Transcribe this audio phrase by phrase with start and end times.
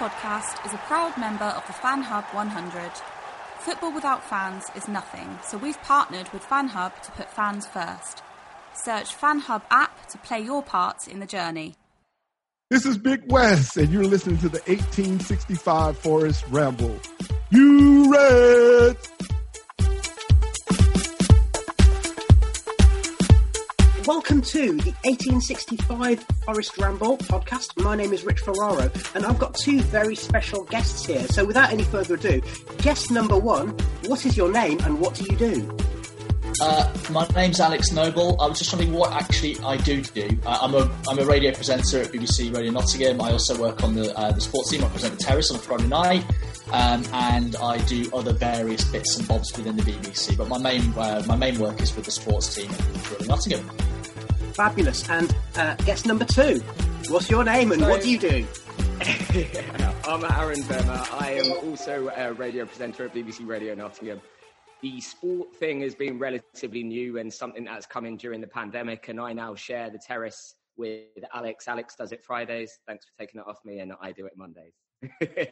[0.00, 2.90] podcast is a proud member of the Fan Hub 100.
[3.58, 8.22] Football without fans is nothing, so we've partnered with Fan Hub to put fans first.
[8.72, 11.74] Search Fan Hub app to play your part in the journey.
[12.70, 16.98] This is Big West, and you're listening to the 1865 Forest Ramble.
[17.50, 19.19] You Reds!
[24.10, 27.80] Welcome to the 1865 Forest Ramble podcast.
[27.80, 31.24] My name is Rich Ferraro, and I've got two very special guests here.
[31.28, 32.42] So, without any further ado,
[32.78, 33.68] guest number one,
[34.06, 35.78] what is your name and what do you do?
[36.60, 38.36] Uh, my name's Alex Noble.
[38.40, 40.36] I was just wondering what actually I do do.
[40.44, 43.20] Uh, I'm a I'm a radio presenter at BBC Radio Nottingham.
[43.20, 44.82] I also work on the uh, the sports team.
[44.82, 46.24] I present the Terrace on Friday night,
[46.72, 50.36] um, and I do other various bits and bobs within the BBC.
[50.36, 53.70] But my main uh, my main work is with the sports team at Radio Nottingham.
[54.60, 55.08] Fabulous.
[55.08, 56.58] And uh, guest number two,
[57.08, 58.46] what's your name and what do you do?
[60.04, 61.08] I'm Aaron Bemmer.
[61.18, 64.20] I am also a radio presenter at BBC Radio Nottingham.
[64.82, 69.08] The sport thing has been relatively new and something that's come in during the pandemic,
[69.08, 71.66] and I now share the terrace with Alex.
[71.66, 72.80] Alex does it Fridays.
[72.86, 74.74] Thanks for taking it off me, and I do it Mondays.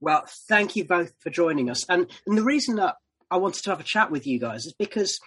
[0.00, 1.84] Well, thank you both for joining us.
[1.88, 2.96] And, and the reason that
[3.30, 5.18] I wanted to have a chat with you guys is because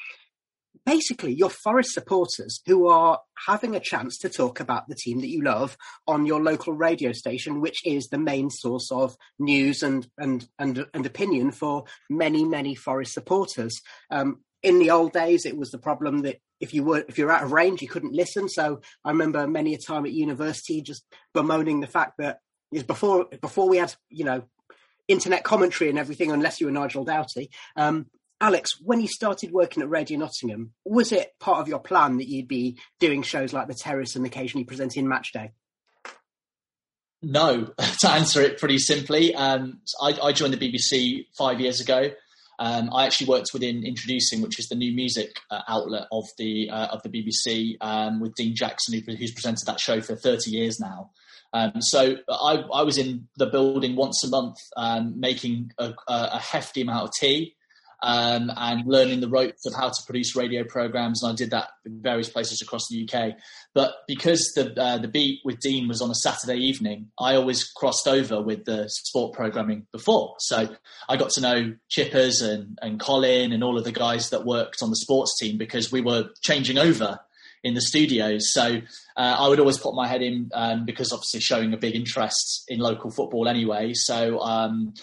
[0.86, 5.30] basically you're Forest supporters who are having a chance to talk about the team that
[5.30, 5.78] you love
[6.08, 10.86] on your local radio station, which is the main source of news and and and,
[10.94, 13.81] and opinion for many many Forest supporters.
[14.09, 17.31] Um, in the old days, it was the problem that if you were if you're
[17.31, 18.48] out of range, you couldn't listen.
[18.48, 21.03] So I remember many a time at university just
[21.34, 22.40] bemoaning the fact that
[22.72, 24.44] is before before we had you know
[25.08, 27.50] internet commentary and everything, unless you were Nigel Doughty.
[27.75, 28.08] Um,
[28.41, 32.28] Alex, when you started working at Radio Nottingham, was it part of your plan that
[32.28, 35.52] you'd be doing shows like The Terrace and occasionally presenting Match Day?
[37.22, 37.66] No,
[38.00, 42.09] to answer it pretty simply, um, I, I, joined the BBC five years ago.
[42.57, 46.68] Um, I actually worked within Introducing, which is the new music uh, outlet of the
[46.72, 50.50] uh, of the BBC, um, with Dean Jackson, who, who's presented that show for 30
[50.50, 51.12] years now.
[51.53, 56.40] Um, so I, I, was in the building once a month, um, making a, a,
[56.40, 57.56] hefty amount of tea
[58.01, 61.23] um, and learning the ropes of how to produce radio programs.
[61.23, 63.35] And I did that in various places across the UK.
[63.73, 67.63] But because the uh, the beat with Dean was on a Saturday evening, I always
[67.63, 70.35] crossed over with the sport programming before.
[70.39, 70.75] So
[71.07, 74.81] I got to know Chippers and, and Colin and all of the guys that worked
[74.81, 77.19] on the sports team because we were changing over
[77.63, 78.51] in the studios.
[78.51, 78.81] So
[79.15, 82.63] uh, I would always put my head in um, because obviously showing a big interest
[82.68, 83.94] in local football anyway.
[83.94, 84.94] So um,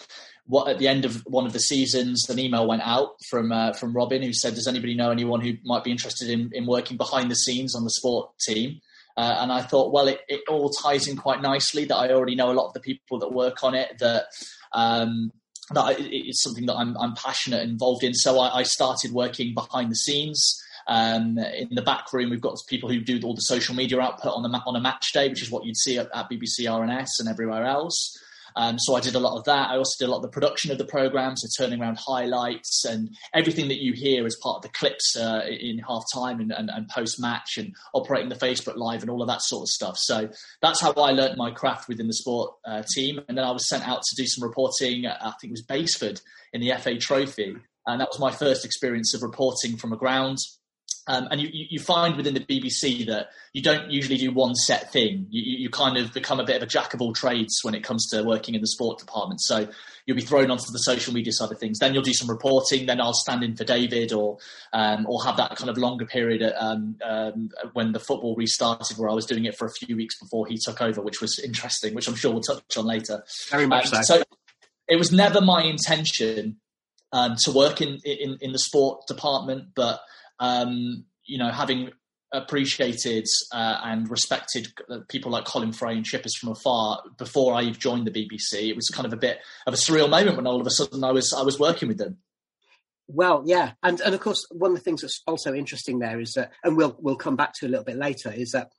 [0.48, 3.74] what at the end of one of the seasons, an email went out from uh,
[3.74, 6.96] from Robin who said, "Does anybody know anyone who might be interested in, in working
[6.96, 8.80] behind the scenes on the sport team?"
[9.16, 12.34] Uh, and I thought, well, it, it all ties in quite nicely that I already
[12.36, 13.98] know a lot of the people that work on it.
[13.98, 14.26] That
[14.72, 15.32] um,
[15.72, 18.14] that it's something that I'm, I'm passionate involved in.
[18.14, 20.58] So I, I started working behind the scenes.
[20.86, 24.32] Um, in the back room, we've got people who do all the social media output
[24.32, 27.10] on the on a match day, which is what you'd see at, at BBC RNS
[27.18, 28.16] and everywhere else.
[28.58, 29.70] Um, so I did a lot of that.
[29.70, 32.84] I also did a lot of the production of the program, so turning around highlights
[32.84, 36.50] and everything that you hear as part of the clips uh, in half time and,
[36.50, 39.68] and, and post match and operating the Facebook Live and all of that sort of
[39.68, 39.94] stuff.
[39.96, 40.28] So
[40.60, 43.20] that's how I learned my craft within the sport uh, team.
[43.28, 45.06] And then I was sent out to do some reporting.
[45.06, 46.20] I think it was Basford
[46.52, 47.56] in the FA Trophy.
[47.86, 50.38] And that was my first experience of reporting from a ground.
[51.08, 54.92] Um, and you, you, find within the BBC that you don't usually do one set
[54.92, 55.26] thing.
[55.30, 57.82] You, you, kind of become a bit of a jack of all trades when it
[57.82, 59.40] comes to working in the sport department.
[59.40, 59.68] So
[60.04, 61.78] you'll be thrown onto the social media side of things.
[61.78, 62.84] Then you'll do some reporting.
[62.84, 64.36] Then I'll stand in for David, or
[64.74, 68.98] um, or have that kind of longer period at, um, um, when the football restarted,
[68.98, 71.38] where I was doing it for a few weeks before he took over, which was
[71.38, 73.24] interesting, which I'm sure we'll touch on later.
[73.50, 74.18] Very much um, so.
[74.18, 74.22] So
[74.88, 76.58] it was never my intention
[77.12, 80.00] um, to work in, in in the sport department, but
[80.38, 81.90] um, you know, having
[82.32, 84.68] appreciated uh, and respected
[85.08, 88.88] people like Colin Fray and Chippers from afar before I joined the BBC, it was
[88.88, 91.32] kind of a bit of a surreal moment when all of a sudden I was
[91.32, 92.18] I was working with them.
[93.06, 96.34] Well, yeah, and and of course one of the things that's also interesting there is
[96.34, 98.70] that, and we'll we'll come back to a little bit later, is that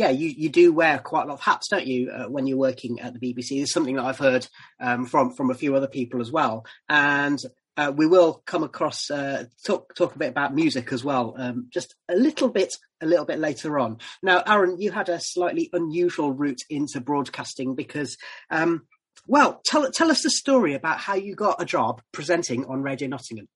[0.00, 2.56] yeah, you, you do wear quite a lot of hats, don't you, uh, when you're
[2.56, 3.60] working at the BBC?
[3.60, 4.48] It's something that I've heard
[4.80, 7.38] um, from from a few other people as well, and
[7.80, 11.68] uh, we will come across uh, talk talk a bit about music as well, um,
[11.72, 13.96] just a little bit a little bit later on.
[14.22, 18.18] Now, Aaron, you had a slightly unusual route into broadcasting because,
[18.50, 18.82] um,
[19.26, 23.08] well, tell tell us the story about how you got a job presenting on Radio
[23.08, 23.48] Nottingham.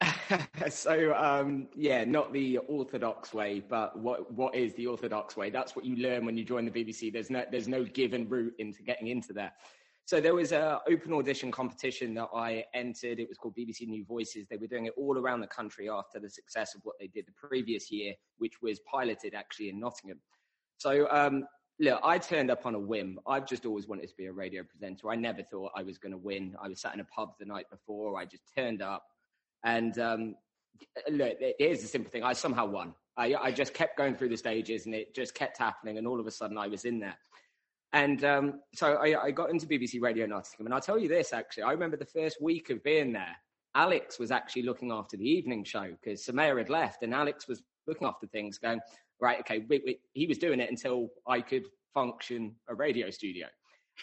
[0.70, 5.50] so um, yeah, not the orthodox way, but what what is the orthodox way?
[5.50, 7.12] That's what you learn when you join the BBC.
[7.12, 9.52] There's no there's no given route into getting into there.
[10.06, 13.18] So there was an open audition competition that I entered.
[13.18, 14.46] It was called BBC New Voices.
[14.48, 17.26] They were doing it all around the country after the success of what they did
[17.26, 20.20] the previous year, which was piloted actually in Nottingham.
[20.78, 21.44] So um,
[21.80, 23.18] look, I turned up on a whim.
[23.26, 25.10] I've just always wanted to be a radio presenter.
[25.10, 26.54] I never thought I was going to win.
[26.62, 28.16] I was sat in a pub the night before.
[28.16, 29.04] I just turned up,
[29.64, 30.36] and um,
[31.10, 32.94] look, here's the simple thing: I somehow won.
[33.16, 35.98] I, I just kept going through the stages, and it just kept happening.
[35.98, 37.16] And all of a sudden, I was in there.
[37.92, 40.66] And um, so I, I, got into BBC Radio Nottingham.
[40.66, 41.62] And I'll tell you this, actually.
[41.62, 43.36] I remember the first week of being there,
[43.74, 47.62] Alex was actually looking after the evening show because Samaya had left and Alex was
[47.86, 48.80] looking after things, going,
[49.20, 53.46] right, okay, we, we, he was doing it until I could function a radio studio.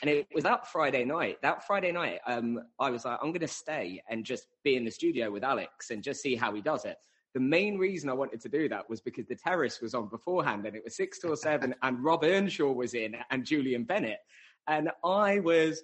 [0.02, 1.38] And it was that Friday night.
[1.42, 4.86] That Friday night, um, I was like, I'm going to stay and just be in
[4.86, 6.98] the studio with Alex and just see how he does it.
[7.34, 10.66] The main reason I wanted to do that was because the terrace was on beforehand
[10.66, 14.20] and it was six till seven and Rob Earnshaw was in and Julian Bennett.
[14.68, 15.84] And I was,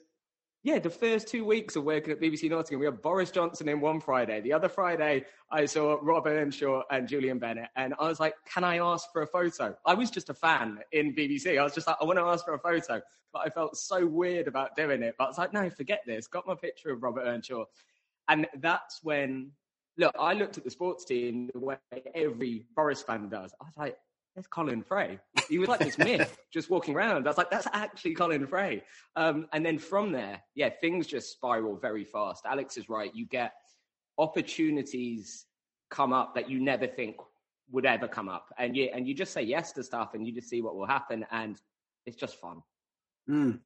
[0.64, 3.82] yeah, the first two weeks of working at BBC Nottingham, we had Boris Johnson in
[3.82, 4.42] one Friday.
[4.42, 7.70] The other Friday, I saw Rob Earnshaw and Julian Bennett.
[7.76, 9.76] And I was like, can I ask for a photo?
[9.86, 11.60] I was just a fan in BBC.
[11.60, 13.02] I was just like, I want to ask for a photo.
[13.34, 15.16] But I felt so weird about doing it.
[15.18, 16.28] But I was like, no, forget this.
[16.28, 17.66] Got my picture of Robert Earnshaw.
[18.28, 19.52] And that's when
[20.00, 21.78] look, I looked at the sports team the way
[22.16, 23.54] every Forest fan does.
[23.62, 23.98] I was like,
[24.34, 25.20] there's Colin Fray.
[25.50, 27.28] He was like this myth just walking around.
[27.28, 28.84] I was like, that's actually Colin Fray.
[29.16, 32.46] Um, and then from there, yeah, things just spiral very fast.
[32.46, 33.14] Alex is right.
[33.14, 33.54] You get
[34.18, 35.46] opportunities
[35.90, 37.18] come up that you never think
[37.72, 38.48] would ever come up.
[38.58, 40.88] And you, and you just say yes to stuff and you just see what will
[40.88, 41.26] happen.
[41.32, 41.60] And
[42.06, 42.62] it's just fun.
[43.30, 43.60] Mm.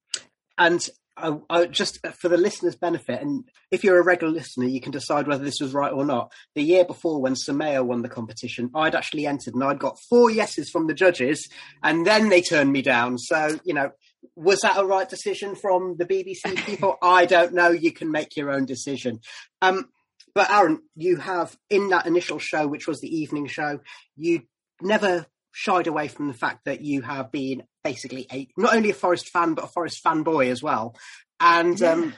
[0.57, 4.81] And I, I, just for the listeners' benefit, and if you're a regular listener, you
[4.81, 6.31] can decide whether this was right or not.
[6.55, 10.31] The year before, when Samaya won the competition, I'd actually entered and I'd got four
[10.31, 11.47] yeses from the judges,
[11.83, 13.17] and then they turned me down.
[13.17, 13.91] So, you know,
[14.35, 16.97] was that a right decision from the BBC people?
[17.01, 17.69] I don't know.
[17.69, 19.19] You can make your own decision.
[19.61, 19.89] Um,
[20.33, 23.81] but Aaron, you have in that initial show, which was the evening show,
[24.15, 24.43] you
[24.81, 28.93] never shied away from the fact that you have been basically a not only a
[28.93, 30.95] Forest fan but a Forest fanboy as well.
[31.39, 31.91] And yeah.
[31.91, 32.13] um,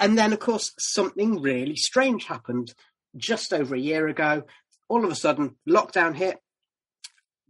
[0.00, 2.72] and then of course something really strange happened
[3.16, 4.44] just over a year ago.
[4.88, 6.38] All of a sudden, lockdown hit.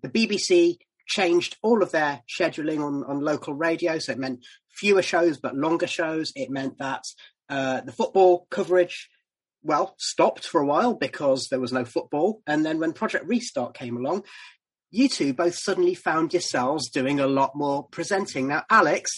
[0.03, 5.03] The BBC changed all of their scheduling on, on local radio, so it meant fewer
[5.03, 6.33] shows but longer shows.
[6.35, 7.05] It meant that
[7.51, 9.11] uh, the football coverage
[9.67, 12.41] well, stopped for a while because there was no football.
[12.47, 14.25] And then when Project Restart came along,
[14.97, 18.49] you two both suddenly found yourselves doing a lot more presenting.
[18.49, 19.11] Now, Alex,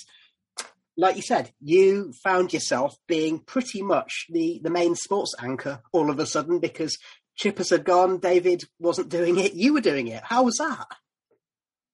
[0.97, 6.11] like you said, you found yourself being pretty much the, the main sports anchor all
[6.11, 6.99] of a sudden because
[7.41, 10.23] Chippers had gone, David wasn't doing it, you were doing it.
[10.25, 10.89] How was that?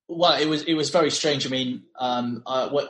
[0.06, 1.46] Well, it was it was very strange.
[1.46, 2.42] I mean, um,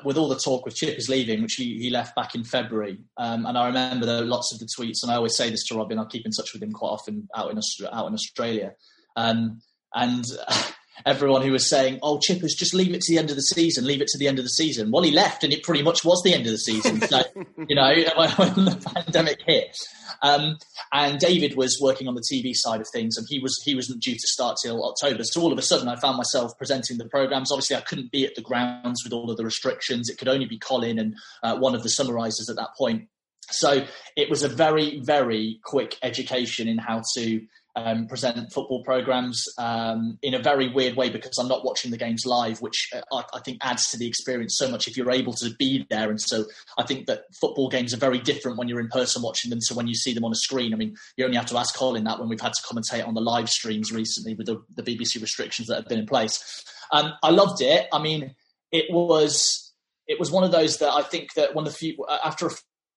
[0.05, 3.47] with all the talk with Chippers leaving, which he, he left back in February, um,
[3.47, 6.01] and I remember the, lots of the tweets, and I always say this to Robin.
[6.01, 7.61] I keep in touch with him quite often out in
[7.93, 8.75] out in Australia,
[9.15, 9.61] um,
[9.95, 10.25] and
[11.07, 13.87] everyone who was saying, "Oh, Chippers, just leave it to the end of the season.
[13.87, 16.05] Leave it to the end of the season." Well, he left, and it pretty much
[16.05, 17.01] was the end of the season.
[17.03, 17.23] So,
[17.69, 19.77] you know, when the pandemic hit,
[20.23, 20.59] um,
[20.93, 24.03] and David was working on the TV side of things, and he was he wasn't
[24.03, 25.25] due to start till October.
[25.25, 27.51] So all of a sudden, I found myself presenting the programs.
[27.51, 30.09] Obviously, I couldn't be at the grounds with all of the restrictions.
[30.09, 33.09] It could only be Colin and uh, one of the summarisers at that point.
[33.51, 33.85] So
[34.17, 37.43] it was a very, very quick education in how to
[37.77, 41.97] um, present football programs um, in a very weird way because I'm not watching the
[41.97, 45.11] games live, which uh, I, I, think adds to the experience so much if you're
[45.11, 46.11] able to be there.
[46.11, 46.45] And so
[46.79, 49.75] I think that football games are very different when you're in person watching them to
[49.75, 50.73] when you see them on a screen.
[50.73, 53.15] I mean, you only have to ask Colin that when we've had to commentate on
[53.15, 56.65] the live streams recently with the, the BBC restrictions that have been in place.
[56.93, 57.87] Um, I loved it.
[57.93, 58.35] I mean,
[58.71, 59.73] it was
[60.07, 62.51] it was one of those that I think that one of the few after a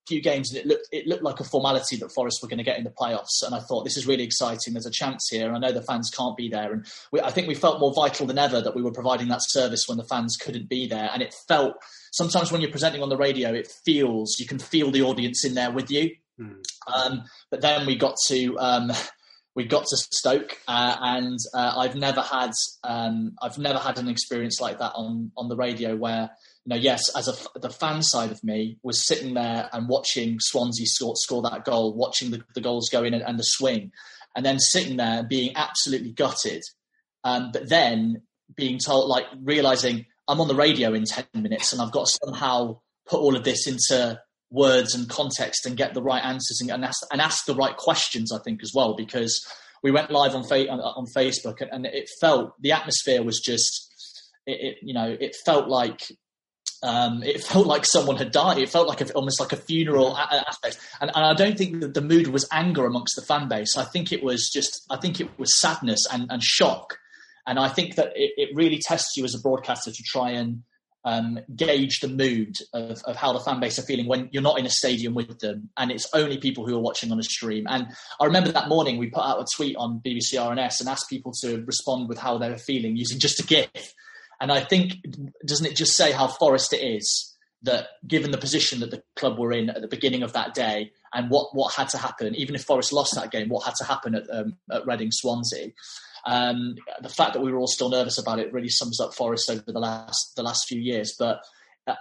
[0.07, 2.63] few games and it looked it looked like a formality that Forest were going to
[2.63, 3.43] get in the playoffs.
[3.45, 4.73] And I thought this is really exciting.
[4.73, 5.53] There's a chance here.
[5.53, 8.25] I know the fans can't be there, and we, I think we felt more vital
[8.25, 11.09] than ever that we were providing that service when the fans couldn't be there.
[11.13, 11.75] And it felt
[12.11, 15.53] sometimes when you're presenting on the radio, it feels you can feel the audience in
[15.53, 16.11] there with you.
[16.39, 16.63] Mm.
[16.93, 18.57] Um, but then we got to.
[18.59, 18.91] Um,
[19.55, 22.51] we got to Stoke, uh, and uh, I've never had
[22.83, 26.29] um, I've never had an experience like that on on the radio where
[26.67, 30.37] you know, yes, as a, the fan side of me was sitting there and watching
[30.37, 33.93] Swansea score, score that goal, watching the, the goals go in and, and, the swing,
[34.35, 36.61] and then sitting there being absolutely gutted.
[37.23, 41.81] Um, but then being told, like realizing I'm on the radio in 10 minutes and
[41.81, 44.19] I've got to somehow put all of this into
[44.51, 47.77] words and context and get the right answers and, and, ask, and ask the right
[47.77, 49.41] questions, I think, as well, because
[49.83, 53.89] we went live on, fa- on Facebook and, and, it felt, the atmosphere was just,
[54.45, 56.01] it, it, you know, it felt like
[56.83, 58.57] um, it felt like someone had died.
[58.57, 61.93] It felt like a, almost like a funeral aspect, and, and, I don't think that
[61.93, 63.77] the mood was anger amongst the fan base.
[63.77, 66.99] I think it was just, I think it was sadness and, and shock,
[67.45, 70.63] and I think that it, it, really tests you as a broadcaster to try and
[71.05, 74.59] um, gauge the mood of, of, how the fan base are feeling when you're not
[74.59, 77.65] in a stadium with them, and it's only people who are watching on a stream.
[77.69, 77.87] And
[78.19, 81.31] I remember that morning we put out a tweet on BBC RNS and asked people
[81.41, 83.93] to respond with how they were feeling using just a GIF
[84.39, 84.93] and I think,
[85.45, 89.39] doesn't it just say how Forest it is that given the position that the club
[89.39, 92.55] were in at the beginning of that day and what, what had to happen, even
[92.55, 95.69] if Forest lost that game, what had to happen at, um, at Reading Swansea,
[96.25, 99.49] um, the fact that we were all still nervous about it really sums up Forest
[99.49, 101.15] over the last the last few years.
[101.17, 101.41] But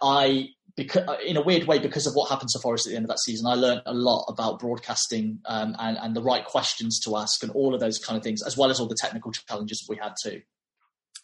[0.02, 3.04] I, because, in a weird way, because of what happened to Forest at the end
[3.04, 7.00] of that season, I learned a lot about broadcasting um, and, and the right questions
[7.00, 9.32] to ask and all of those kind of things, as well as all the technical
[9.32, 10.42] challenges we had too.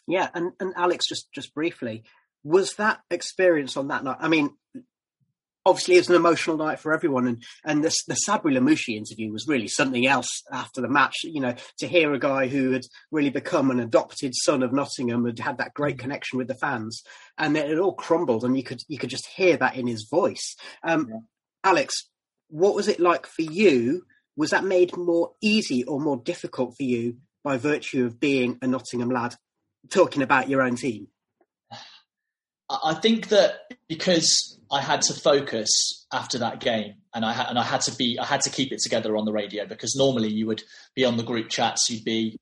[0.07, 2.03] Yeah, and, and Alex, just just briefly,
[2.43, 4.17] was that experience on that night?
[4.19, 4.51] I mean,
[5.65, 9.47] obviously it's an emotional night for everyone, and and the the Sabri Lamouchi interview was
[9.47, 11.15] really something else after the match.
[11.23, 15.25] You know, to hear a guy who had really become an adopted son of Nottingham
[15.25, 17.01] had had that great connection with the fans,
[17.37, 20.07] and then it all crumbled, and you could you could just hear that in his
[20.09, 20.55] voice.
[20.83, 21.19] Um, yeah.
[21.63, 22.09] Alex,
[22.49, 24.03] what was it like for you?
[24.35, 28.67] Was that made more easy or more difficult for you by virtue of being a
[28.67, 29.35] Nottingham lad
[29.89, 31.07] talking about your own team?
[32.69, 37.63] I think that because I had to focus after that game, and I and I
[37.63, 40.47] had to be I had to keep it together on the radio because normally you
[40.47, 40.63] would
[40.95, 42.39] be on the group chats, you'd be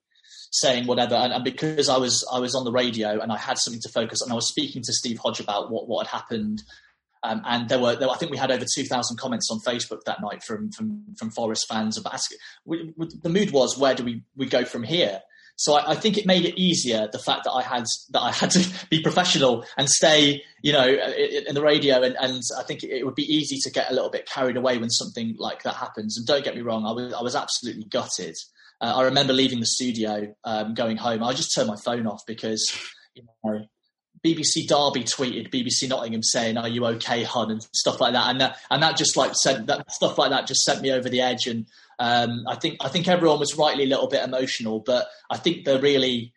[0.51, 3.57] saying whatever, and, and because I was I was on the radio and I had
[3.57, 6.61] something to focus, and I was speaking to Steve Hodge about what what had happened.
[7.23, 10.03] Um, and there were, there, I think we had over two thousand comments on Facebook
[10.05, 12.37] that night from from from Forest fans about asking.
[12.65, 15.21] We, we, the mood was, where do we we go from here?
[15.61, 18.31] So I, I, think it made it easier the fact that I had that I
[18.31, 22.01] had to be professional and stay, you know, in, in the radio.
[22.01, 24.79] And, and I think it, would be easy to get a little bit carried away
[24.79, 26.17] when something like that happens.
[26.17, 28.35] And don't get me wrong, I was I was absolutely gutted.
[28.81, 31.23] Uh, I remember leaving the studio, um, going home.
[31.23, 32.75] I just turned my phone off because,
[33.13, 33.59] you know,
[34.23, 38.41] BBC Derby tweeted BBC Nottingham saying, "Are you okay, Hun?" and stuff like that, and
[38.41, 41.21] that and that just like sent that stuff like that just sent me over the
[41.21, 41.47] edge.
[41.47, 41.65] And
[41.99, 45.65] um, I think I think everyone was rightly a little bit emotional, but I think
[45.65, 46.33] the really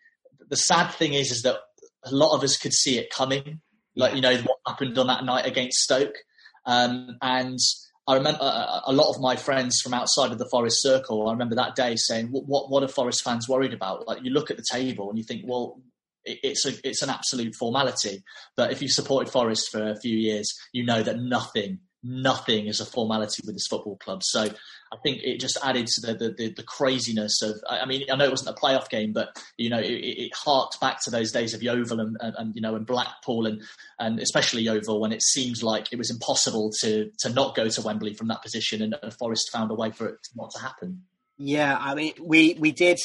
[0.48, 1.56] the sad thing is is that
[2.04, 3.60] a lot of us could see it coming.
[3.96, 6.16] Like you know what happened on that night against Stoke,
[6.64, 7.58] um, and
[8.06, 11.28] I remember a, a, lot of my friends from outside of the Forest circle.
[11.28, 14.30] I remember that day saying, "What what, what are Forest fans worried about?" Like you
[14.30, 15.80] look at the table and you think, "Well,
[16.24, 18.22] it's a it's an absolute formality."
[18.56, 22.80] But if you supported Forest for a few years, you know that nothing nothing is
[22.80, 24.22] a formality with this football club.
[24.22, 27.56] So I think it just added to the, the, the, craziness of.
[27.68, 30.78] I mean, I know it wasn't a playoff game, but you know, it, it harked
[30.80, 33.62] back to those days of Yeovil and, and, and, you know and Blackpool and
[33.98, 37.82] and especially Yeovil when it seemed like it was impossible to to not go to
[37.82, 41.02] Wembley from that position, and, and Forest found a way for it not to happen.
[41.38, 42.98] Yeah, I mean, we we did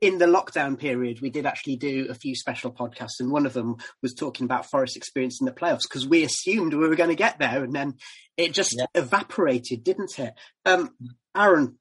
[0.00, 3.52] in the lockdown period, we did actually do a few special podcasts, and one of
[3.52, 7.10] them was talking about Forest experience in the playoffs because we assumed we were going
[7.10, 7.94] to get there, and then
[8.36, 8.86] it just yeah.
[8.94, 10.34] evaporated, didn't it?
[10.64, 10.90] Um,
[11.36, 11.78] Aaron,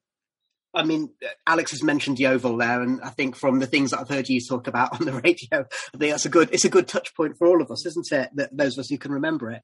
[0.74, 1.09] I mean,
[1.45, 4.39] Alex has mentioned Yeovil there, and I think from the things that I've heard you
[4.41, 7.38] talk about on the radio, I think that's a good it's a good touch point
[7.38, 8.29] for all of us, isn't it?
[8.36, 9.62] That those of us who can remember it.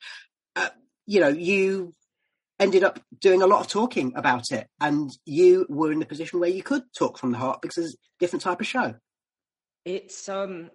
[0.56, 0.70] Uh,
[1.06, 1.94] you know, you
[2.64, 6.40] ended up doing a lot of talking about it, and you were in the position
[6.40, 8.96] where you could talk from the heart because it's a different type of show.
[9.86, 10.72] It's um,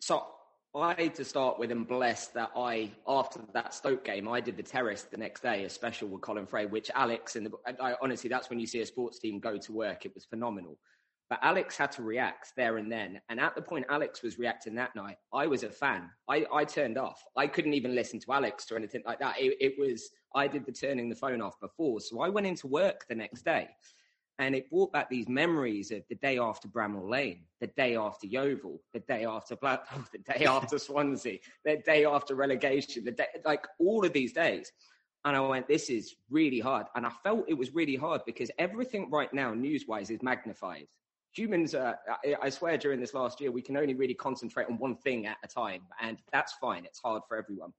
[0.00, 0.26] so
[0.74, 4.62] I to start with am blessed that I after that Stoke game I did the
[4.62, 8.28] terrace the next day, a special with Colin Fray, which Alex and the, I, honestly
[8.28, 10.04] that's when you see a sports team go to work.
[10.04, 10.78] It was phenomenal.
[11.30, 13.20] But Alex had to react there and then.
[13.28, 16.08] And at the point Alex was reacting that night, I was a fan.
[16.26, 17.22] I, I turned off.
[17.36, 19.38] I couldn't even listen to Alex or anything like that.
[19.38, 22.00] It, it was, I did the turning the phone off before.
[22.00, 23.68] So I went into work the next day
[24.38, 28.26] and it brought back these memories of the day after Bramall Lane, the day after
[28.26, 33.26] Yeovil, the day after Blackpool, the day after Swansea, the day after relegation, the day,
[33.44, 34.72] like all of these days.
[35.24, 36.86] And I went, this is really hard.
[36.94, 40.86] And I felt it was really hard because everything right now, news wise, is magnified
[41.32, 41.94] humans, uh,
[42.42, 45.36] I swear, during this last year, we can only really concentrate on one thing at
[45.44, 46.84] a time, and that's fine.
[46.84, 47.72] It's hard for everyone.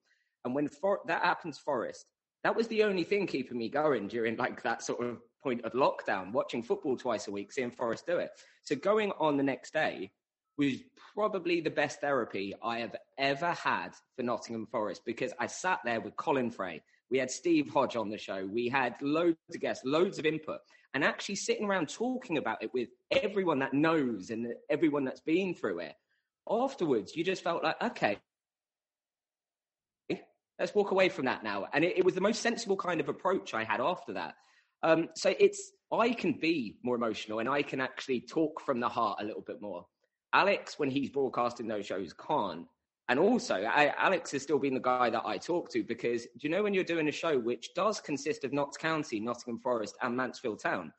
[0.46, 2.06] And when for- that happens, Forest,
[2.44, 5.74] that was the only thing keeping me going during like that sort of point of
[5.74, 8.32] lockdown, watching football twice a week, seeing Forest do it.
[8.64, 10.12] So going on the next day
[10.58, 10.76] was
[11.14, 16.02] probably the best therapy I have ever had for Nottingham Forest because I sat there
[16.02, 16.82] with Colin Fray.
[17.10, 18.46] We had Steve Hodge on the show.
[18.46, 20.60] We had loads of guests, loads of input
[20.94, 25.54] and actually sitting around talking about it with everyone that knows and everyone that's been
[25.54, 25.94] through it
[26.50, 28.18] afterwards you just felt like okay
[30.60, 31.68] let's walk away from that now.
[31.74, 34.36] And it, it was the most sensible kind of approach i had after that.
[34.84, 38.88] Um, so it's i can be more emotional and i can actually talk from the
[38.88, 39.86] heart a little bit more.
[40.34, 42.68] Alex when he's broadcasting those shows can't.
[43.08, 46.30] And also, I, Alex has still been the guy that I talk to because do
[46.44, 49.96] you know when you're doing a show which does consist of Notts County, Nottingham Forest,
[50.04, 50.94] and Mansfield Town,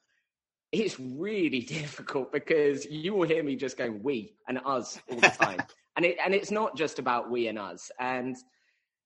[0.72, 5.28] it's really difficult because you will hear me just going we and us all the
[5.28, 5.60] time,
[5.96, 8.36] and it and it's not just about we and us, and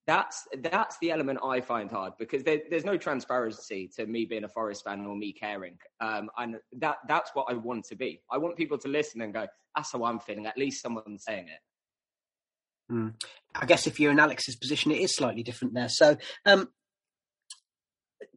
[0.06, 4.44] that's that's the element I find hard because there, there's no transparency to me being
[4.44, 8.20] a Forest fan or me caring, um, and that that's what I want to be.
[8.30, 11.48] I want people to listen and go, "That's how I'm feeling." At least someone's saying
[11.48, 12.92] it.
[12.92, 13.14] Mm.
[13.54, 15.88] I guess if you're in Alex's position, it is slightly different there.
[15.88, 16.68] So, um,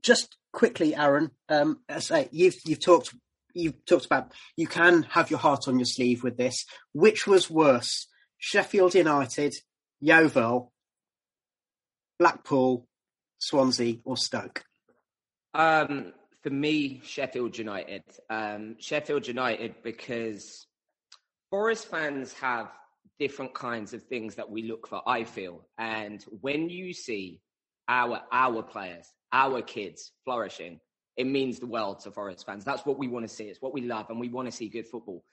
[0.02, 3.14] just quickly, Aaron, um, say, you've you've talked
[3.54, 6.64] you've talked about you can have your heart on your sleeve with this.
[6.94, 9.54] Which was worse, Sheffield United,
[10.00, 10.72] Yeovil,
[12.20, 12.88] Blackpool,
[13.40, 14.64] Swansea, or Stoke?
[15.54, 18.04] Um, for me, Sheffield United.
[18.30, 20.68] Um, Sheffield United because
[21.50, 22.72] Forest fans have
[23.20, 25.68] different kinds of things that we look for, I feel.
[25.78, 27.42] And when you see
[27.88, 30.80] our our players, our kids flourishing,
[31.16, 32.64] it means the world to Forest fans.
[32.64, 33.46] That's what we want to see.
[33.46, 35.24] It's what we love, and we want to see good football.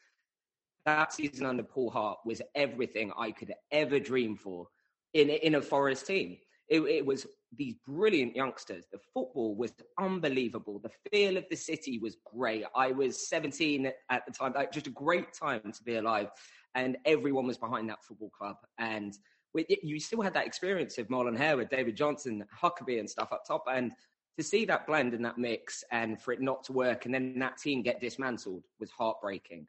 [0.86, 4.68] That season under Paul Hart was everything I could ever dream for
[5.12, 6.38] in in a Forest team.
[6.68, 8.84] It, it was these brilliant youngsters.
[8.90, 10.80] The football was unbelievable.
[10.80, 12.64] The feel of the city was great.
[12.74, 16.30] I was 17 at the time, like just a great time to be alive
[16.74, 18.56] and everyone was behind that football club.
[18.78, 19.16] And
[19.54, 23.64] you still had that experience of Marlon Harewood, David Johnson, Huckerby, and stuff up top.
[23.70, 23.92] And
[24.36, 27.38] to see that blend and that mix, and for it not to work, and then
[27.38, 29.66] that team get dismantled was heartbreaking.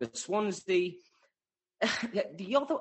[0.00, 0.92] The Swansea.
[1.80, 2.76] The other,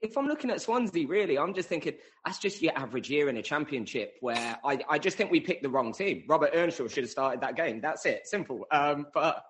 [0.00, 3.36] if I'm looking at Swansea, really, I'm just thinking that's just your average year in
[3.36, 6.24] a championship where I, I just think we picked the wrong team.
[6.28, 7.80] Robert Earnshaw should have started that game.
[7.80, 8.66] That's it, simple.
[8.70, 9.44] Um, but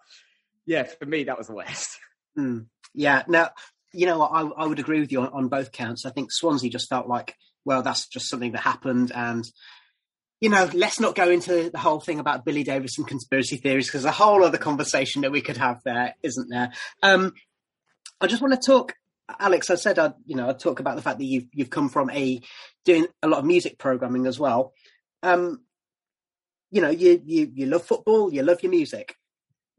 [0.66, 1.98] yeah, for me, that was the worst.
[2.38, 2.66] Mm.
[2.94, 3.24] Yeah.
[3.26, 3.50] Now,
[3.92, 6.06] you know, I, I would agree with you on, on, both counts.
[6.06, 7.34] I think Swansea just felt like,
[7.64, 9.10] well, that's just something that happened.
[9.12, 9.44] And,
[10.40, 13.88] you know, let's not go into the whole thing about Billy Davies and conspiracy theories
[13.88, 16.72] because a whole other conversation that we could have there, isn't there?
[17.02, 17.32] Um,
[18.20, 18.94] I just want to talk,
[19.38, 19.70] Alex.
[19.70, 22.10] I said, I'd, you know, I'd talk about the fact that you've you've come from
[22.10, 22.40] a
[22.84, 24.72] doing a lot of music programming as well.
[25.22, 25.62] Um,
[26.70, 29.16] you know, you you you love football, you love your music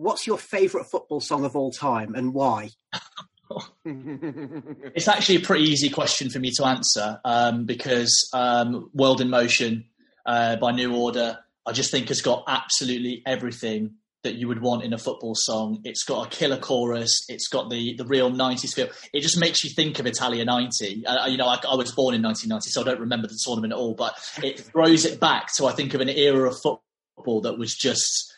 [0.01, 2.69] what's your favourite football song of all time and why?
[3.86, 9.30] it's actually a pretty easy question for me to answer um, because um, World in
[9.30, 9.86] Motion
[10.25, 14.84] uh, by New Order, I just think has got absolutely everything that you would want
[14.84, 15.81] in a football song.
[15.84, 17.25] It's got a killer chorus.
[17.27, 18.89] It's got the, the real 90s feel.
[19.13, 21.05] It just makes you think of Italia 90.
[21.05, 23.73] Uh, you know, I, I, was born in 1990, so I don't remember the tournament
[23.73, 27.41] at all, but it throws it back to, I think, of an era of football
[27.41, 28.34] that was just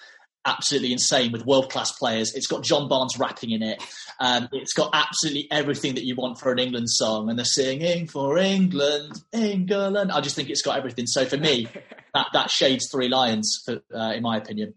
[0.46, 2.34] absolutely insane with world class players.
[2.34, 3.82] It's got John Barnes rapping in it.
[4.19, 8.08] Um, it's got absolutely everything that you want for an England song, and they're singing
[8.08, 10.12] for England, England.
[10.12, 11.08] I just think it's got everything.
[11.08, 11.67] So for me,
[12.13, 14.76] that that shades Three Lions, for, uh, in my opinion.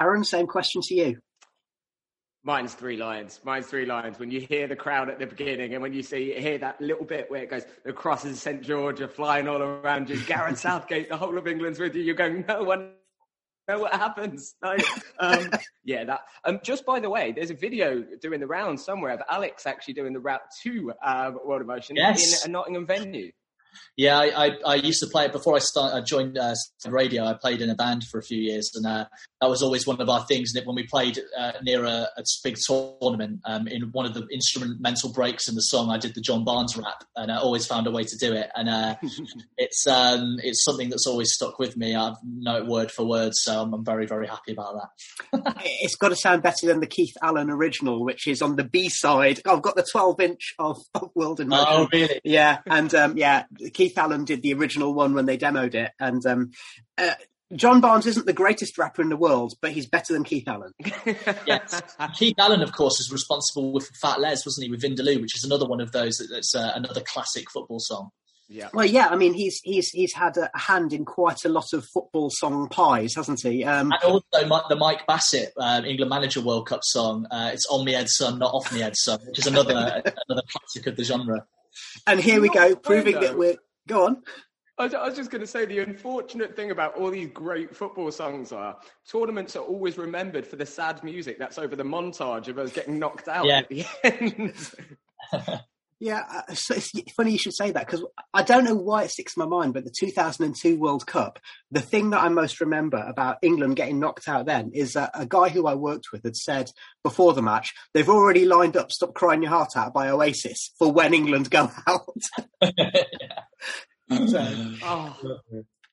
[0.00, 1.18] Aaron, same question to you.
[2.42, 3.38] Mine's three lions.
[3.44, 4.18] Mine's three lions.
[4.18, 7.04] When you hear the crowd at the beginning, and when you see hear that little
[7.04, 10.18] bit where it goes, the crosses St George are flying all around you.
[10.24, 12.02] Gareth Southgate, the whole of England's with you.
[12.02, 12.92] You're going, no one
[13.68, 14.54] know what happens.
[14.62, 14.74] No.
[15.18, 15.50] Um,
[15.84, 16.20] yeah, that.
[16.46, 19.94] Um, just by the way, there's a video doing the round somewhere of Alex actually
[19.94, 22.42] doing the route to uh, World Emotion Yes.
[22.46, 23.30] in a Nottingham venue.
[23.96, 25.94] Yeah, I, I, I used to play it before I start.
[25.94, 26.54] I joined uh,
[26.86, 27.24] radio.
[27.24, 29.06] I played in a band for a few years, and uh,
[29.40, 30.54] that was always one of our things.
[30.54, 34.26] And when we played uh, near a, a big tournament, um, in one of the
[34.32, 37.86] instrumental breaks in the song, I did the John Barnes rap, and I always found
[37.86, 38.50] a way to do it.
[38.54, 38.96] And uh,
[39.58, 41.94] it's um, it's something that's always stuck with me.
[41.94, 44.76] I know it word for word, so I'm, I'm very very happy about
[45.32, 45.56] that.
[45.64, 48.88] it's got to sound better than the Keith Allen original, which is on the B
[48.88, 49.40] side.
[49.46, 51.66] I've got the 12 inch of, of World in Motion.
[51.68, 52.20] Oh, really?
[52.24, 56.24] Yeah, and um, yeah, Keith Allen did the original one when they demoed it, and
[56.26, 56.50] um,
[56.98, 57.14] uh,
[57.54, 60.72] John Barnes isn't the greatest rapper in the world, but he's better than Keith Allen.
[61.46, 61.82] yes.
[62.14, 65.44] Keith Allen, of course, is responsible with Fat Les, wasn't he, with Vindaloo, which is
[65.44, 68.10] another one of those that's uh, another classic football song.
[68.48, 68.68] Yeah.
[68.74, 71.86] Well, yeah, I mean, he's he's he's had a hand in quite a lot of
[71.94, 73.64] football song pies, hasn't he?
[73.64, 74.24] Um, And also
[74.68, 77.26] the Mike Bassett um, England Manager World Cup song.
[77.30, 79.72] Uh, it's on me head, son, not off me head, son, which is another
[80.28, 81.46] another classic of the genre.
[82.06, 83.20] And here we go, proving though.
[83.20, 83.56] that we're
[83.88, 84.22] go on.
[84.78, 87.76] I was- I was just going to say the unfortunate thing about all these great
[87.76, 88.78] football songs are
[89.10, 92.98] tournaments are always remembered for the sad music that's over the montage of us getting
[92.98, 93.58] knocked out Yeah.
[93.58, 94.54] at the end.
[96.02, 99.10] Yeah, uh, so it's funny you should say that because I don't know why it
[99.10, 101.38] sticks in my mind, but the 2002 World Cup,
[101.70, 105.26] the thing that I most remember about England getting knocked out then is that a
[105.26, 106.70] guy who I worked with had said
[107.04, 110.90] before the match, they've already lined up Stop Crying Your Heart Out by Oasis for
[110.90, 112.16] when England go out.
[114.26, 114.44] So,
[114.82, 115.16] oh,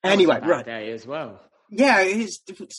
[0.03, 0.65] anyway, right.
[0.65, 1.39] day as well.
[1.69, 2.01] Yeah,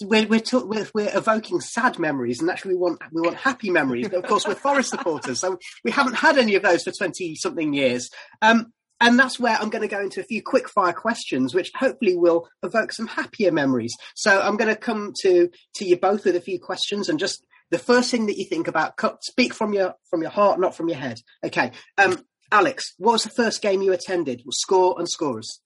[0.02, 4.08] we're, we're, we're, we're evoking sad memories, and actually we want we want happy memories.
[4.08, 7.34] But of course, we're Forest supporters, so we haven't had any of those for twenty
[7.34, 8.08] something years.
[8.40, 11.70] Um, and that's where I'm going to go into a few quick fire questions, which
[11.74, 13.94] hopefully will evoke some happier memories.
[14.16, 17.44] So I'm going to come to to you both with a few questions, and just
[17.70, 18.94] the first thing that you think about.
[19.22, 21.18] Speak from your from your heart, not from your head.
[21.44, 24.42] Okay, um, Alex, what was the first game you attended?
[24.50, 25.60] Score and scorers.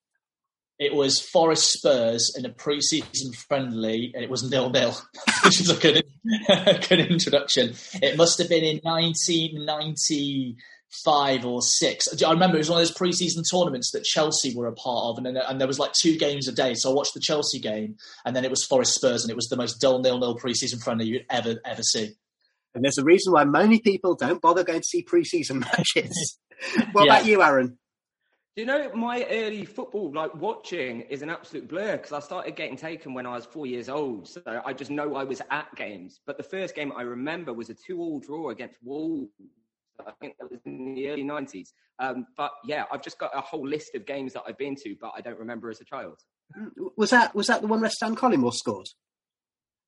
[0.78, 4.94] It was Forest Spurs in a pre-season friendly, and it was nil nil,
[5.44, 6.04] which is a good,
[6.48, 7.74] a good introduction.
[8.02, 12.08] It must have been in 1995 or six.
[12.24, 15.18] I remember it was one of those pre-season tournaments that Chelsea were a part of,
[15.18, 16.74] and then, and there was like two games a day.
[16.74, 19.48] So I watched the Chelsea game, and then it was Forest Spurs, and it was
[19.48, 22.12] the most dull nil nil pre-season friendly you'd ever ever see.
[22.74, 26.38] And there's a reason why many people don't bother going to see pre-season matches.
[26.92, 27.16] what Yeah.
[27.16, 27.78] about you, Aaron?
[28.54, 32.54] Do you know my early football like watching is an absolute blur because I started
[32.54, 34.28] getting taken when I was four years old.
[34.28, 36.20] So I just know I was at games.
[36.26, 39.30] But the first game I remember was a two-all draw against Wolves.
[40.06, 41.72] I think that was in the early nineties.
[41.98, 44.96] Um, but yeah, I've just got a whole list of games that I've been to,
[45.00, 46.18] but I don't remember as a child.
[46.96, 48.88] Was that was that the one where Stan Collymore scored?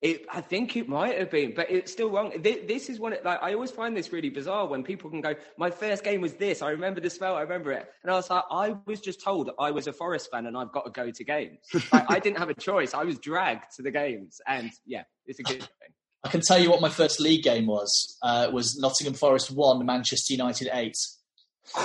[0.04, 2.30] It, I think it might have been, but it's still wrong.
[2.42, 3.16] This, this is one.
[3.24, 6.34] Like I always find this really bizarre when people can go, "My first game was
[6.34, 6.60] this.
[6.60, 7.36] I remember the spell.
[7.36, 10.28] I remember it." And I was like, "I was just told I was a Forest
[10.30, 11.56] fan and I've got to go to games.
[11.90, 12.92] like, I didn't have a choice.
[12.92, 16.58] I was dragged to the games, and yeah, it's a good thing." I can tell
[16.58, 18.18] you what my first league game was.
[18.22, 20.96] Uh, it was Nottingham Forest one, Manchester United eight.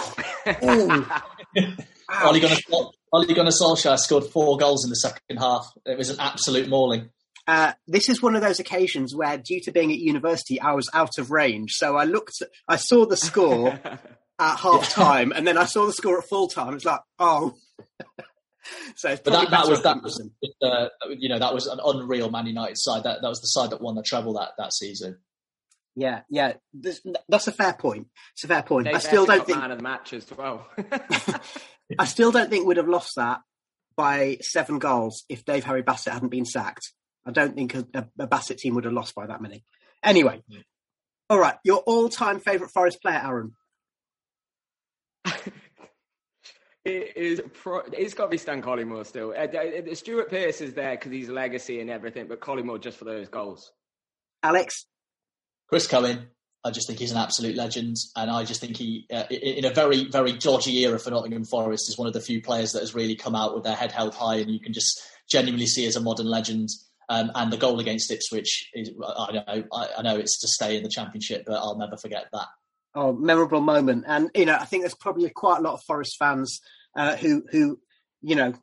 [3.11, 5.65] Ole Gunnar Solskjaer scored four goals in the second half.
[5.85, 7.11] It was an absolute mauling.
[7.49, 10.87] Uh, this is one of those occasions where, due to being at university, I was
[10.93, 11.71] out of range.
[11.71, 13.69] So I looked, I saw the score
[14.39, 16.75] at half time, and then I saw the score at full time.
[16.75, 17.55] It's like, oh.
[18.95, 20.21] so it's But that, that was that was
[20.61, 23.01] uh, you know that was an unreal Man United side.
[23.01, 25.17] That that was the side that won the treble that that season.
[25.95, 28.09] Yeah, yeah, this, that's a fair point.
[28.35, 28.85] It's a fair point.
[28.85, 30.67] Dave I still don't think man of the match as well.
[31.97, 33.39] I still don't think we'd have lost that
[33.97, 36.93] by seven goals if Dave Harry Bassett hadn't been sacked.
[37.25, 37.85] I don't think a,
[38.17, 39.63] a Bassett team would have lost by that many.
[40.03, 40.41] Anyway,
[41.29, 43.53] all right, your all-time favourite Forest player, Aaron.
[46.85, 47.41] It is.
[47.53, 49.31] Pro- it's got to be Stan Collymore still.
[49.31, 53.05] Uh, uh, Stuart Pearce is there because he's legacy and everything, but Collymore just for
[53.05, 53.71] those goals.
[54.41, 54.85] Alex,
[55.67, 56.29] Chris Cohen,
[56.63, 59.73] I just think he's an absolute legend, and I just think he, uh, in a
[59.73, 62.95] very very dodgy era for Nottingham Forest, is one of the few players that has
[62.95, 65.97] really come out with their head held high, and you can just genuinely see as
[65.97, 66.69] a modern legend.
[67.09, 70.83] Um, and the goal against Ipswich is, I know, I, know it's to stay in
[70.83, 72.45] the championship, but I'll never forget that.
[72.93, 74.05] Oh, memorable moment.
[74.07, 76.61] And, you know, I think there's probably quite a lot of Forest fans
[76.95, 77.79] uh, who, who,
[78.21, 78.53] you know,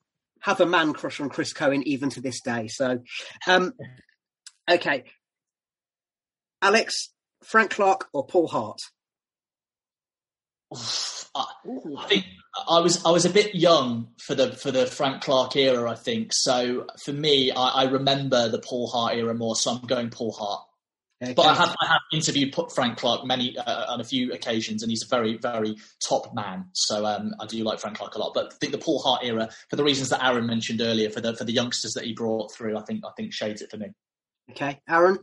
[0.40, 2.68] have a man crush on Chris Cohen even to this day.
[2.68, 3.00] So,
[3.48, 3.72] um,
[4.70, 5.04] okay.
[6.62, 8.80] Alex, Frank Clark or Paul Hart?
[10.72, 11.44] I,
[11.98, 12.24] I think
[12.68, 15.90] I was I was a bit young for the for the Frank Clark era.
[15.90, 16.86] I think so.
[17.04, 20.62] For me, I, I remember the Paul Hart era more, so I'm going Paul Hart.
[21.22, 21.32] Okay.
[21.32, 24.90] But I have, I have interviewed Frank Clark many uh, on a few occasions, and
[24.90, 25.76] he's a very, very
[26.06, 26.66] top man.
[26.74, 28.32] So um, I do like Frank Clark a lot.
[28.34, 31.22] But I think the Paul Hart era, for the reasons that Aaron mentioned earlier, for
[31.22, 33.78] the for the youngsters that he brought through, I think I think shades it for
[33.78, 33.88] me.
[34.50, 35.18] Okay, Aaron.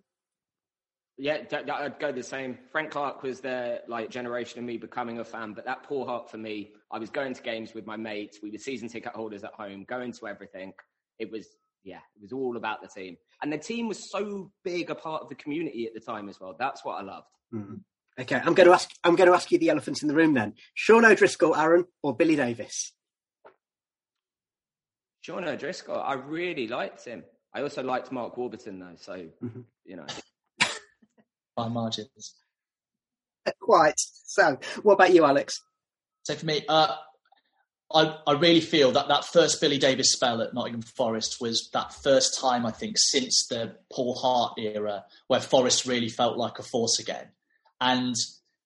[1.17, 2.57] Yeah, I'd go the same.
[2.71, 6.31] Frank Clark was the like generation of me becoming a fan, but that Paul Hart
[6.31, 8.39] for me, I was going to games with my mates.
[8.41, 10.73] We were season ticket holders at home, going to everything.
[11.19, 11.47] It was
[11.83, 15.21] yeah, it was all about the team, and the team was so big a part
[15.21, 16.55] of the community at the time as well.
[16.57, 17.27] That's what I loved.
[17.53, 17.75] Mm-hmm.
[18.21, 18.89] Okay, I'm going to ask.
[19.03, 20.53] I'm going to ask you the elephant in the room then.
[20.73, 22.91] Sean O'Driscoll, Aaron, or Billy Davies?
[25.21, 26.01] Sean O'Driscoll.
[26.01, 27.23] I really liked him.
[27.53, 29.61] I also liked Mark Warburton though, so mm-hmm.
[29.85, 30.05] you know
[31.55, 32.35] by margins.
[33.59, 33.95] Quite.
[33.97, 35.61] So, what about you, Alex?
[36.23, 36.95] So for me, uh,
[37.93, 41.93] I, I really feel that that first Billy Davies spell at Nottingham Forest was that
[41.93, 46.63] first time I think since the Paul Hart era where Forest really felt like a
[46.63, 47.27] force again,
[47.79, 48.15] and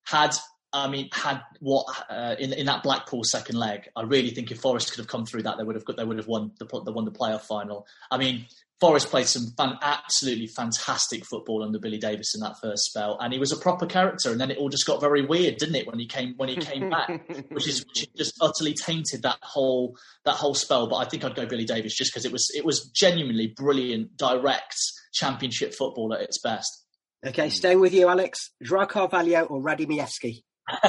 [0.05, 0.35] had
[0.77, 3.89] I mean had what uh, in in that Blackpool second leg.
[3.95, 6.03] I really think if Forest could have come through that, they would have got, they
[6.03, 7.87] would have won the they won the playoff final.
[8.11, 8.45] I mean,
[8.79, 13.33] Forest played some fan, absolutely fantastic football under Billy Davies in that first spell, and
[13.33, 14.31] he was a proper character.
[14.31, 16.57] And then it all just got very weird, didn't it, when he came when he
[16.57, 20.87] came back, which is which just utterly tainted that whole that whole spell.
[20.87, 24.15] But I think I'd go Billy Davies just because it was it was genuinely brilliant,
[24.15, 24.75] direct
[25.13, 26.83] Championship football at its best.
[27.25, 28.51] Okay, staying with you, Alex.
[28.61, 30.43] Joao Carvalho or Radi Majewski?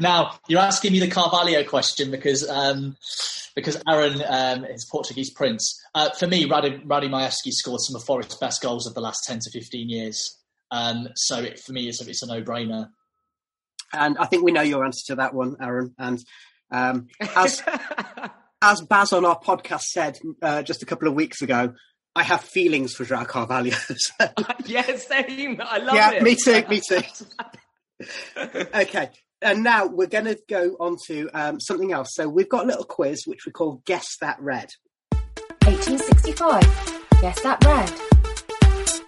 [0.00, 2.96] now you're asking me the Carvalho question because um,
[3.54, 5.80] because Aaron um, is Portuguese prince.
[5.94, 9.38] Uh, for me, Radi, Majewski scored some of Forest's best goals of the last ten
[9.38, 10.38] to fifteen years.
[10.70, 12.88] Um, so it, for me, it's a, it's a no-brainer.
[13.92, 15.94] And I think we know your answer to that one, Aaron.
[15.98, 16.24] And
[16.72, 17.06] um,
[17.36, 17.62] as
[18.62, 21.74] as Baz on our podcast said uh, just a couple of weeks ago,
[22.16, 23.70] I have feelings for Joao Carvalho.
[23.96, 24.26] so.
[24.66, 25.60] yeah, same.
[25.64, 26.16] I love yeah, it.
[26.16, 26.64] Yeah, me too.
[26.68, 27.02] Me too.
[28.36, 29.10] Okay.
[29.42, 32.14] And now we're going to go on to um, something else.
[32.14, 34.70] So we've got a little quiz which we call Guess That Red.
[35.64, 36.62] 1865.
[37.20, 37.92] Guess That Red.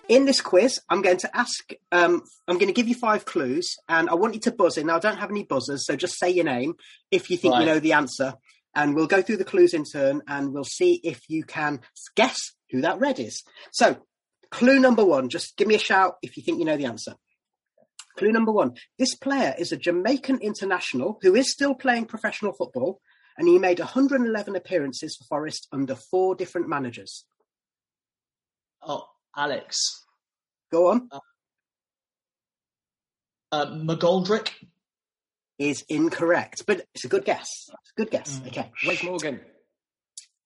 [0.08, 3.74] In this quiz, I'm going to ask, um, I'm going to give you five clues
[3.88, 4.86] and I want you to buzz in.
[4.86, 6.74] Now, I don't have any buzzers, so just say your name
[7.10, 7.60] if you think right.
[7.60, 8.34] you know the answer.
[8.74, 11.80] And we'll go through the clues in turn and we'll see if you can
[12.14, 12.36] guess
[12.70, 13.42] who that red is.
[13.72, 13.96] So,
[14.50, 17.14] clue number one, just give me a shout if you think you know the answer.
[18.16, 23.00] Clue number one this player is a Jamaican international who is still playing professional football,
[23.36, 27.24] and he made 111 appearances for Forest under four different managers.
[28.82, 30.04] Oh, Alex.
[30.72, 31.08] Go on.
[31.10, 31.20] Uh,
[33.52, 34.50] uh, McGoldrick
[35.58, 37.48] is incorrect, but it's a good guess.
[37.68, 38.40] It's a good guess.
[38.40, 38.46] Mm.
[38.48, 38.72] Okay.
[38.86, 39.40] Wes Morgan.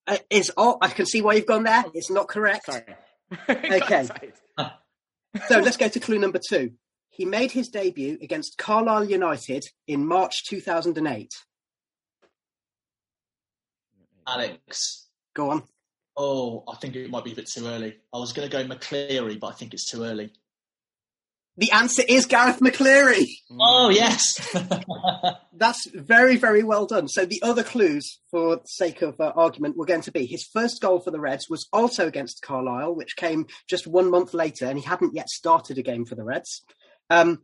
[0.07, 1.83] Uh, is oh, I can see why you've gone there.
[1.93, 2.65] It's not correct.
[2.65, 2.83] Sorry.
[3.49, 4.09] okay.
[5.47, 6.71] so let's go to clue number two.
[7.11, 11.33] He made his debut against Carlisle United in March 2008.
[14.25, 15.09] Alex.
[15.33, 15.63] Go on.
[16.15, 17.97] Oh, I think it might be a bit too early.
[18.13, 20.31] I was going to go McCleary, but I think it's too early.
[21.57, 23.27] The answer is Garath McCleary.
[23.59, 24.55] Oh, yes.
[25.53, 27.09] That's very, very well done.
[27.09, 30.47] So, the other clues, for the sake of uh, argument, were going to be his
[30.53, 34.65] first goal for the Reds was also against Carlisle, which came just one month later,
[34.65, 36.63] and he hadn't yet started a game for the Reds.
[37.11, 37.39] Um,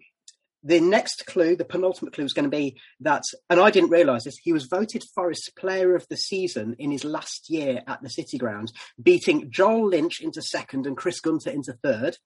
[0.64, 4.24] the next clue, the penultimate clue, is going to be that, and I didn't realise
[4.24, 8.10] this, he was voted Forest Player of the Season in his last year at the
[8.10, 12.18] City Ground, beating Joel Lynch into second and Chris Gunter into third.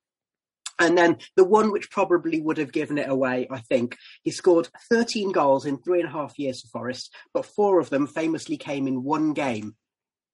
[0.79, 4.69] And then the one which probably would have given it away, I think, he scored
[4.89, 8.57] 13 goals in three and a half years for Forest, but four of them famously
[8.57, 9.75] came in one game,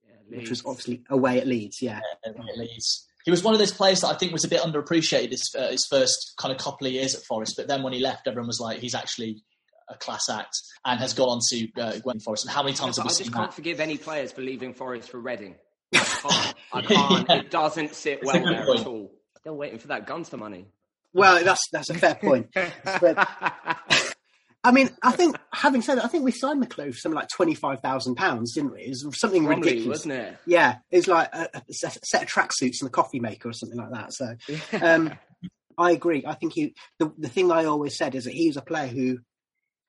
[0.06, 1.82] yeah, which was obviously away at Leeds.
[1.82, 4.48] Yeah, yeah at Leeds he was one of those players that I think was a
[4.48, 7.84] bit underappreciated his, uh, his first kind of couple of years at Forest, but then
[7.84, 9.44] when he left, everyone was like, he's actually
[9.90, 12.46] a class act and has gone on to uh, Gwen Forest.
[12.46, 14.40] And how many times yeah, have we I seen just can't forgive any players for
[14.40, 15.56] leaving Forest for Reading.
[15.94, 16.56] I can't.
[16.72, 17.30] I can't.
[17.30, 17.36] yeah.
[17.36, 18.80] It doesn't sit well there point.
[18.80, 19.12] at all.
[19.40, 20.68] Still waiting for that Gunter money.
[21.12, 22.48] Well, that's that's a fair point.
[22.86, 23.28] but,
[24.64, 27.30] I mean, I think having said that, I think we signed McClure for something like
[27.30, 28.82] twenty five thousand pounds, didn't we?
[28.82, 30.38] It was something Bromley, ridiculous, wasn't it?
[30.46, 33.78] Yeah, it's like a, a set set of tracksuits and a coffee maker or something
[33.78, 34.14] like that.
[34.14, 34.36] So,
[34.82, 35.14] um,
[35.78, 36.26] I agree.
[36.26, 36.74] I think he.
[37.00, 39.20] The, the thing I always said is that he was a player who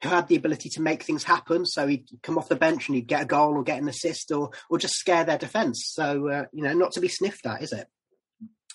[0.03, 1.67] who had the ability to make things happen.
[1.67, 4.31] So he'd come off the bench and he'd get a goal or get an assist
[4.31, 5.91] or or just scare their defence.
[5.93, 7.89] So uh, you know, not to be sniffed at, is it?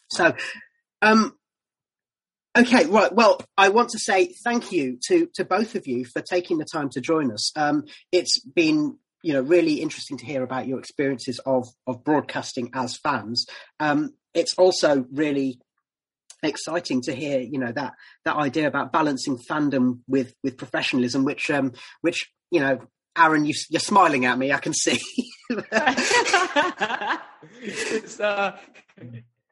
[0.10, 0.34] So,
[1.02, 1.38] um,
[2.58, 3.14] okay, right.
[3.14, 6.66] Well, I want to say thank you to to both of you for taking the
[6.66, 7.56] time to join us.
[7.58, 12.70] Um, it's been you know really interesting to hear about your experiences of of broadcasting
[12.74, 13.46] as fans.
[13.80, 15.60] Um, it's also really
[16.44, 17.94] exciting to hear you know that
[18.26, 22.82] that idea about balancing fandom with with professionalism which um which you know
[23.18, 25.00] aaron you, you're smiling at me i can see
[27.62, 28.58] it's uh,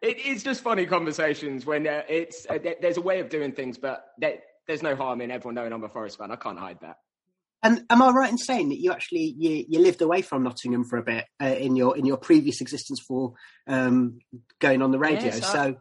[0.02, 3.52] it is just funny conversations when uh, it's uh, there- there's a way of doing
[3.52, 6.32] things, but there, there's no harm in everyone knowing I'm a Forest fan.
[6.32, 6.98] I can't hide that.
[7.64, 10.84] and am i right in saying that you actually you, you lived away from nottingham
[10.84, 13.34] for a bit uh, in your in your previous existence for
[13.68, 14.20] um
[14.60, 15.76] going on the radio Yes, I- so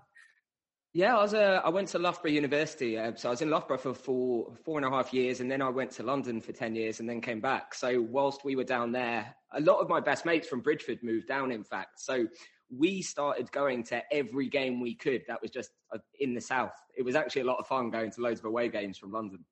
[0.93, 1.35] Yeah, I was.
[1.35, 4.77] Uh, I went to Loughborough University, uh, so I was in Loughborough for four four
[4.81, 7.21] and a half years, and then I went to London for ten years, and then
[7.21, 7.75] came back.
[7.75, 11.29] So whilst we were down there, a lot of my best mates from Bridgford moved
[11.29, 11.53] down.
[11.53, 12.27] In fact, so
[12.77, 15.23] we started going to every game we could.
[15.29, 16.73] That was just uh, in the south.
[16.97, 19.45] It was actually a lot of fun going to loads of away games from London.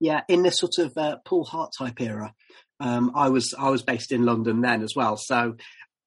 [0.00, 2.32] yeah in this sort of uh, paul hart type era
[2.80, 5.56] um i was i was based in london then as well so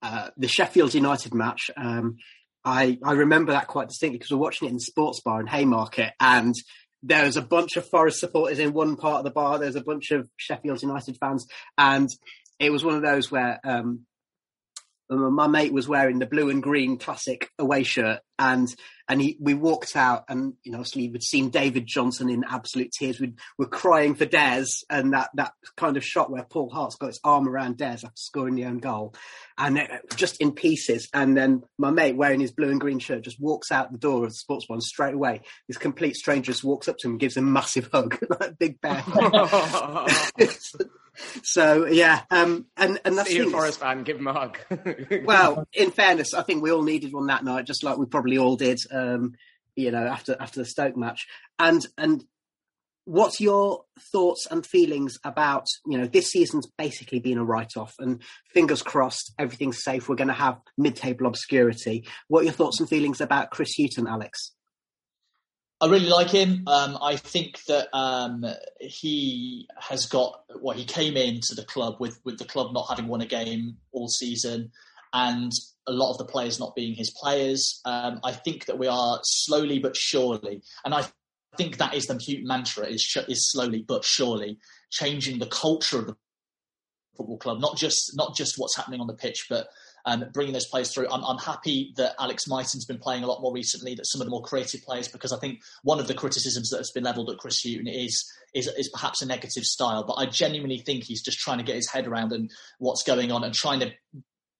[0.02, 2.16] uh the sheffield united match um
[2.64, 5.46] i i remember that quite distinctly because we're watching it in the sports bar in
[5.46, 6.54] haymarket and
[7.02, 9.80] there was a bunch of forest supporters in one part of the bar there's a
[9.84, 12.08] bunch of sheffield united fans and
[12.58, 14.00] it was one of those where um
[15.10, 18.68] my mate was wearing the blue and green classic away shirt and
[19.08, 22.92] and he, we walked out and you know obviously we'd seen David Johnson in absolute
[22.92, 23.18] tears.
[23.18, 27.08] We were crying for Des and that that kind of shot where Paul Hart's got
[27.08, 29.14] his arm around Des after scoring the own goal
[29.56, 31.08] and it, just in pieces.
[31.14, 34.24] And then my mate wearing his blue and green shirt just walks out the door
[34.24, 35.40] of the sports bar and straight away.
[35.66, 38.50] This complete stranger just walks up to him and gives him a massive hug like
[38.50, 39.02] a big bear
[41.42, 44.58] so yeah um and and that's See a Forest fan, give him a hug.
[45.24, 48.38] well, in fairness, I think we all needed one that night, just like we probably
[48.38, 48.78] all did.
[48.90, 49.34] Um,
[49.76, 51.26] you know, after after the Stoke match,
[51.58, 52.24] and and
[53.04, 57.94] what's your thoughts and feelings about you know this season's basically been a write off,
[57.98, 60.08] and fingers crossed everything's safe.
[60.08, 62.06] We're going to have mid table obscurity.
[62.28, 64.52] What are your thoughts and feelings about Chris Hughton, Alex?
[65.80, 66.64] I really like him.
[66.66, 68.44] Um, I think that um,
[68.80, 70.76] he has got well.
[70.76, 74.08] He came into the club with with the club not having won a game all
[74.08, 74.72] season,
[75.12, 75.52] and
[75.86, 77.80] a lot of the players not being his players.
[77.84, 81.06] Um, I think that we are slowly but surely, and I
[81.56, 84.58] think that is the Hute mantra: is sh- is slowly but surely
[84.90, 86.16] changing the culture of the
[87.16, 89.68] football club, not just not just what's happening on the pitch, but
[90.04, 91.08] um, bringing those players through.
[91.10, 94.26] I'm, I'm happy that Alex Mighten's been playing a lot more recently, that some of
[94.26, 97.30] the more creative players, because I think one of the criticisms that has been levelled
[97.30, 100.04] at Chris Hughton is, is is perhaps a negative style.
[100.04, 103.32] But I genuinely think he's just trying to get his head around and what's going
[103.32, 103.92] on and trying to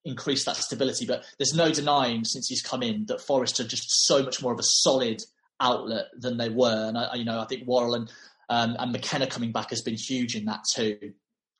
[0.04, 1.06] increase that stability.
[1.06, 4.52] But there's no denying since he's come in that Forest are just so much more
[4.52, 5.22] of a solid
[5.60, 6.88] outlet than they were.
[6.88, 8.10] And I, you know, I think Worrall and
[8.50, 11.12] um, and McKenna coming back has been huge in that too.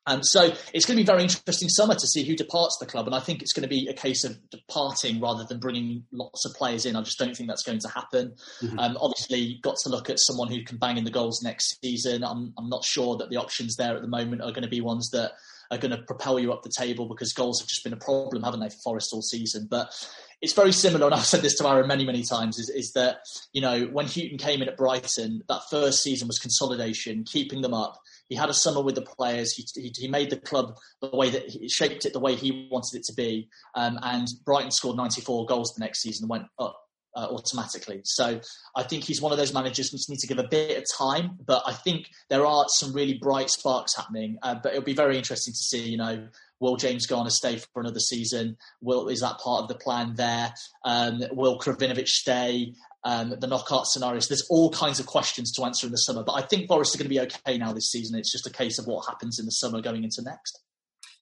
[0.09, 2.87] Um, so it's going to be a very interesting summer to see who departs the
[2.87, 6.05] club, and I think it's going to be a case of departing rather than bringing
[6.13, 6.97] lots of players in.
[6.97, 8.35] I just don't think that's going to happen.
[8.63, 8.79] Mhm.
[8.79, 12.25] Um, obviously, got to look at someone who can bang in the goals next season.
[12.25, 14.81] I'm, I'm not sure that the options there at the moment are going to be
[14.81, 15.33] ones that
[15.71, 18.43] are going to propel you up the table because goals have just been a problem,
[18.43, 19.67] haven't they, for Forest all season?
[19.71, 19.93] But
[20.41, 23.19] it's very similar, and I've said this to Aaron many, many times, is, is that,
[23.53, 27.75] you know, when Hughton came in at Brighton, that first season was consolidation, keeping them
[27.75, 28.01] up.
[28.29, 29.53] He had a summer with the players.
[29.53, 32.69] He, he, he made the club the way that he shaped it the way he
[32.71, 33.49] wanted it to be.
[33.75, 36.77] Um, and Brighton scored 94 goals the next season and went up
[37.17, 38.01] uh, automatically.
[38.05, 38.41] So
[38.77, 40.85] I think he's one of those managers who just need to give a bit of
[40.97, 41.39] time.
[41.45, 44.39] But I think there are some really bright sparks happening.
[44.43, 46.29] Uh, but it'll be very interesting to see, you know,
[46.61, 48.57] will James Garner stay for another season?
[48.81, 50.53] Will is that part of the plan there?
[50.85, 52.75] Um, will Krovinović stay?
[53.05, 54.27] Um, the knockout scenarios.
[54.27, 56.99] There's all kinds of questions to answer in the summer, but I think Forest are
[56.99, 58.19] going to be okay now this season.
[58.19, 60.61] It's just a case of what happens in the summer going into next.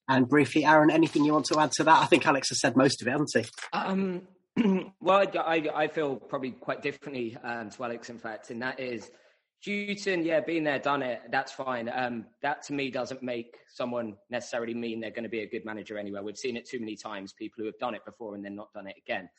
[0.09, 2.01] And briefly, Aaron, anything you want to add to that?
[2.01, 3.45] I think Alex has said most of it, hasn't he?
[3.73, 4.21] Um,
[5.01, 8.79] well, I, I, I feel probably quite differently um, to Alex, in fact, and that
[8.79, 9.11] is
[9.65, 11.89] Hughton, yeah, been there, done it, that's fine.
[11.93, 15.65] Um, that to me doesn't make someone necessarily mean they're going to be a good
[15.65, 16.23] manager anywhere.
[16.23, 18.71] We've seen it too many times, people who have done it before and then not
[18.73, 19.29] done it again.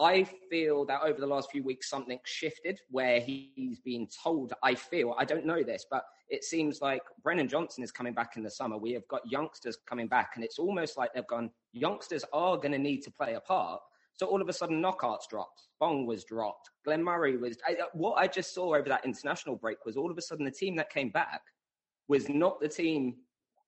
[0.00, 4.76] I feel that over the last few weeks, something shifted where he's been told, I
[4.76, 8.44] feel, I don't know this, but it seems like Brennan Johnson is coming back in
[8.44, 8.78] the summer.
[8.78, 12.72] We have got youngsters coming back, and it's almost like they've gone, youngsters are going
[12.72, 13.80] to need to play a part.
[14.12, 17.56] So all of a sudden, Knockaerts dropped, Bong was dropped, Glenn Murray was.
[17.66, 20.44] I, uh, what I just saw over that international break was all of a sudden
[20.44, 21.40] the team that came back
[22.08, 23.14] was not the team.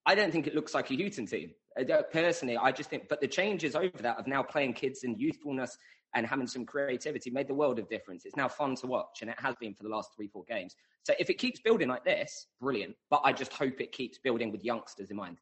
[0.06, 1.50] I don't think it looks like a Hughton team.
[1.78, 5.18] I personally, I just think, but the changes over that of now playing kids and
[5.18, 5.76] youthfulness
[6.14, 8.24] and having some creativity made the world of difference.
[8.24, 10.74] It's now fun to watch, and it has been for the last three, four games.
[11.04, 12.96] So if it keeps building like this, brilliant.
[13.08, 15.38] But I just hope it keeps building with youngsters in mind.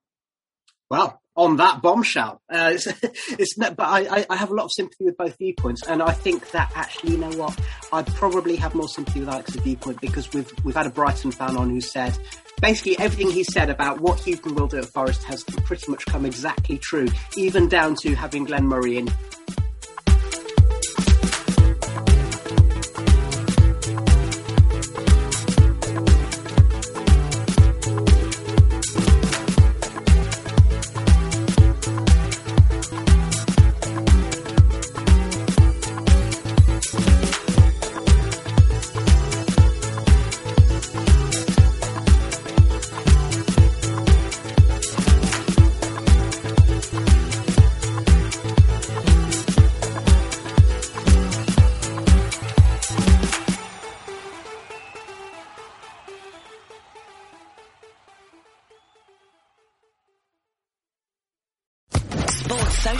[0.91, 2.87] Well, on that bombshell, uh, it's,
[3.39, 6.51] it's but I, I have a lot of sympathy with both viewpoints, and I think
[6.53, 7.59] that actually, you know what,
[7.93, 11.57] I probably have more sympathy with Alex's viewpoint because we've we've had a Brighton fan
[11.57, 12.17] on who said
[12.61, 16.25] basically everything he said about what Hughton will do at Forest has pretty much come
[16.25, 19.09] exactly true, even down to having Glenn Murray in